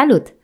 [0.00, 0.34] Salut!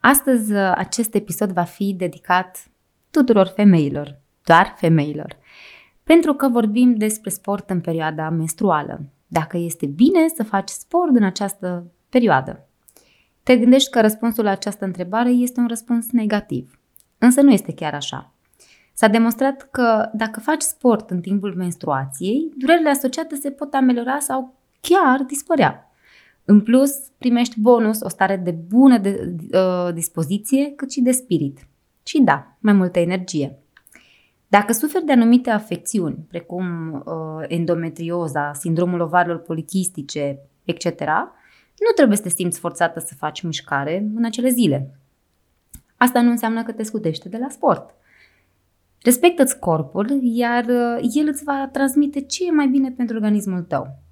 [0.00, 2.70] Astăzi uh, acest episod va fi dedicat
[3.10, 5.36] tuturor femeilor, doar femeilor,
[6.02, 9.00] pentru că vorbim despre sport în perioada menstruală.
[9.26, 12.68] Dacă este bine să faci sport în această perioadă.
[13.42, 16.78] Te gândești că răspunsul la această întrebare este un răspuns negativ.
[17.18, 18.32] Însă nu este chiar așa.
[18.92, 24.54] S-a demonstrat că dacă faci sport în timpul menstruației, durerile asociate se pot ameliora sau
[24.80, 25.93] chiar dispărea.
[26.44, 31.66] În plus, primești bonus o stare de bună de, uh, dispoziție, cât și de spirit.
[32.02, 33.58] Și da, mai multă energie.
[34.48, 41.00] Dacă suferi de anumite afecțiuni, precum uh, endometrioza, sindromul ovarilor polichistice, etc.,
[41.78, 44.98] nu trebuie să te simți forțată să faci mișcare în acele zile.
[45.96, 47.94] Asta nu înseamnă că te scutește de la sport.
[49.02, 54.03] Respectă-ți corpul, iar uh, el îți va transmite ce e mai bine pentru organismul tău.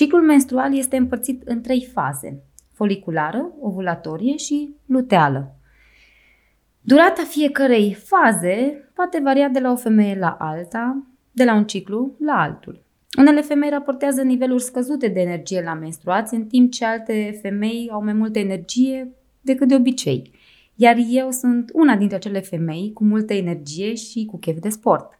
[0.00, 5.56] Ciclul menstrual este împărțit în trei faze, foliculară, ovulatorie și luteală.
[6.80, 12.14] Durata fiecărei faze poate varia de la o femeie la alta, de la un ciclu
[12.18, 12.82] la altul.
[13.18, 18.04] Unele femei raportează niveluri scăzute de energie la menstruație, în timp ce alte femei au
[18.04, 20.32] mai multă energie decât de obicei.
[20.74, 25.19] Iar eu sunt una dintre acele femei cu multă energie și cu chef de sport.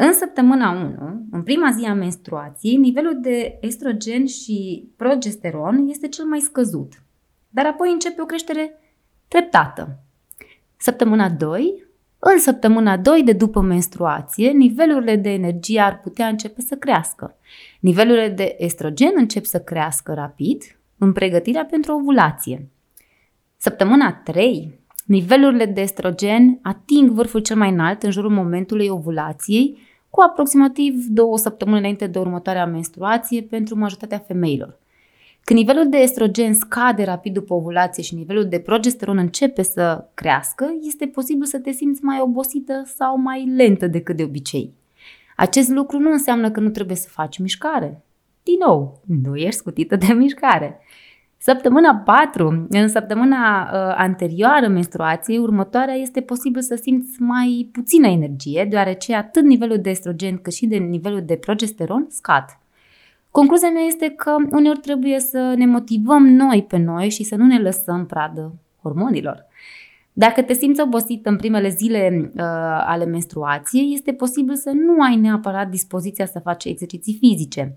[0.00, 6.24] În săptămâna 1, în prima zi a menstruației, nivelul de estrogen și progesteron este cel
[6.24, 7.02] mai scăzut,
[7.48, 8.78] dar apoi începe o creștere
[9.28, 9.98] treptată.
[10.76, 11.84] Săptămâna 2,
[12.18, 17.36] în săptămâna 2 de după menstruație, nivelurile de energie ar putea începe să crească.
[17.80, 20.62] Nivelurile de estrogen încep să crească rapid
[20.98, 22.68] în pregătirea pentru ovulație.
[23.56, 24.77] Săptămâna 3,
[25.08, 29.78] nivelurile de estrogen ating vârful cel mai înalt în jurul momentului ovulației
[30.10, 34.78] cu aproximativ două săptămâni înainte de următoarea menstruație pentru majoritatea femeilor.
[35.44, 40.66] Când nivelul de estrogen scade rapid după ovulație și nivelul de progesteron începe să crească,
[40.82, 44.72] este posibil să te simți mai obosită sau mai lentă decât de obicei.
[45.36, 48.02] Acest lucru nu înseamnă că nu trebuie să faci mișcare.
[48.42, 50.80] Din nou, nu ești scutită de mișcare.
[51.40, 58.66] Săptămâna 4, în săptămâna uh, anterioară menstruației, următoarea este posibil să simți mai puțină energie,
[58.70, 62.44] deoarece atât nivelul de estrogen cât și de nivelul de progesteron scad.
[63.30, 67.46] Concluzia mea este că uneori trebuie să ne motivăm noi pe noi și să nu
[67.46, 69.46] ne lăsăm pradă hormonilor.
[70.12, 72.42] Dacă te simți obosită în primele zile uh,
[72.86, 77.76] ale menstruației, este posibil să nu ai neapărat dispoziția să faci exerciții fizice.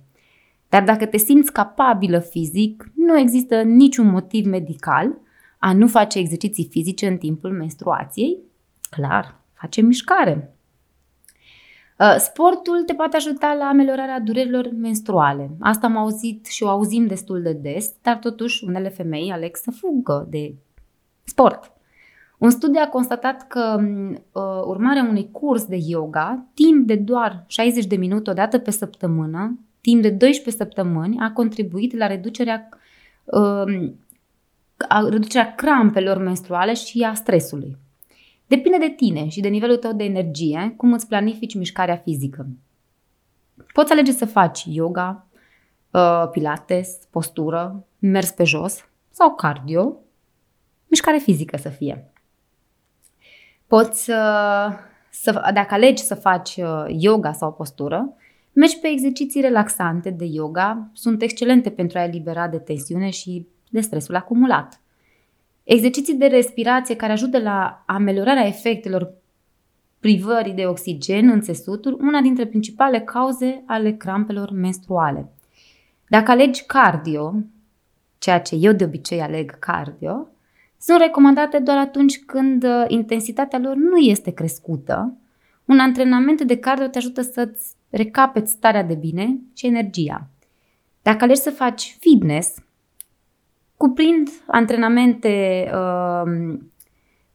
[0.71, 5.17] Dar dacă te simți capabilă fizic, nu există niciun motiv medical
[5.59, 8.37] a nu face exerciții fizice în timpul menstruației.
[8.89, 10.55] Clar, face mișcare.
[11.99, 15.49] Uh, sportul te poate ajuta la ameliorarea durerilor menstruale.
[15.59, 19.71] Asta am auzit și o auzim destul de des, dar totuși unele femei aleg să
[19.71, 20.55] fugă de
[21.23, 21.71] sport.
[22.38, 27.85] Un studiu a constatat că uh, urmarea unui curs de yoga, timp de doar 60
[27.85, 32.69] de minute o dată pe săptămână, timp de 12 săptămâni, a contribuit la reducerea,
[33.24, 33.92] uh,
[34.78, 37.78] a reducerea crampelor menstruale și a stresului.
[38.47, 42.47] Depinde de tine și de nivelul tău de energie cum îți planifici mișcarea fizică.
[43.74, 45.28] Poți alege să faci yoga,
[45.92, 49.98] uh, pilates, postură, mers pe jos sau cardio,
[50.88, 52.12] mișcare fizică să fie.
[53.68, 54.68] Poți uh,
[55.09, 58.13] să, dacă alegi să faci uh, yoga sau postură,
[58.53, 63.79] mergi pe exerciții relaxante de yoga, sunt excelente pentru a elibera de tensiune și de
[63.79, 64.81] stresul acumulat.
[65.63, 69.13] Exerciții de respirație care ajută la ameliorarea efectelor
[70.00, 75.31] privării de oxigen în țesuturi, una dintre principale cauze ale crampelor menstruale.
[76.07, 77.35] Dacă alegi cardio,
[78.18, 80.28] ceea ce eu de obicei aleg cardio,
[80.79, 85.13] sunt recomandate doar atunci când uh, intensitatea lor nu este crescută.
[85.66, 90.27] Un antrenament de cardio te ajută să-ți recapeți starea de bine și energia.
[91.01, 92.55] Dacă alegi să faci fitness,
[93.77, 96.57] cuprind antrenamente uh,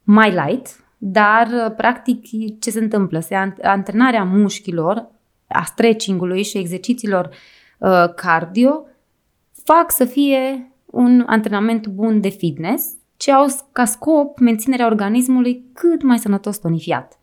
[0.03, 2.25] mai light, dar uh, practic
[2.59, 3.19] ce se întâmplă?
[3.19, 5.09] Se antrenarea mușchilor,
[5.47, 7.29] a stretching-ului și exercițiilor
[7.77, 8.85] uh, cardio
[9.63, 12.85] fac să fie un antrenament bun de fitness
[13.17, 17.19] ce au ca scop menținerea organismului cât mai sănătos tonifiat.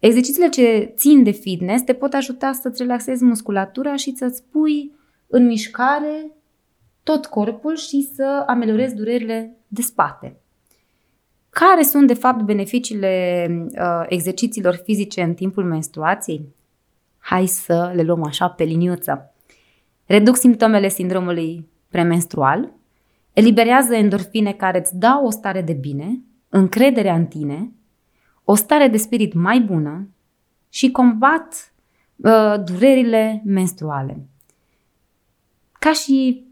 [0.00, 4.92] Exercițiile ce țin de fitness te pot ajuta să-ți relaxezi musculatura și să-ți pui
[5.26, 6.30] în mișcare
[7.02, 10.40] tot corpul și să ameliorezi durerile de spate.
[11.50, 16.54] Care sunt, de fapt, beneficiile uh, exercițiilor fizice în timpul menstruației?
[17.18, 19.34] Hai să le luăm așa pe liniuță.
[20.06, 22.72] Reduc simptomele sindromului premenstrual,
[23.32, 27.72] eliberează endorfine care îți dau o stare de bine, încrederea în tine,
[28.44, 30.08] o stare de spirit mai bună
[30.68, 31.72] și combat
[32.16, 34.28] uh, durerile menstruale.
[35.78, 36.44] Ca și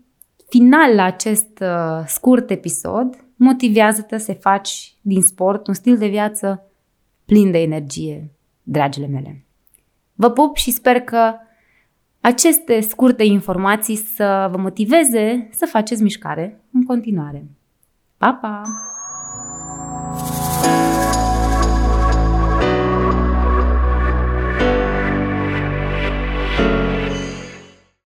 [0.48, 6.62] final la acest uh, scurt episod, motivează-te să faci din sport un stil de viață
[7.24, 8.30] plin de energie,
[8.62, 9.44] dragile mele.
[10.14, 11.34] Vă pup și sper că
[12.20, 17.46] aceste scurte informații să vă motiveze să faceți mișcare în continuare.
[18.16, 18.62] Pa, pa!